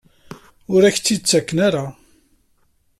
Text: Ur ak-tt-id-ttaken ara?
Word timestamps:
Ur 0.73 0.81
ak-tt-id-ttaken 0.83 1.57
ara? 1.67 1.85